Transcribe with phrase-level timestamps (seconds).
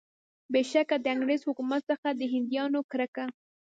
[0.53, 3.25] بېشکه د انګریز حکومت څخه د هندیانو کرکه.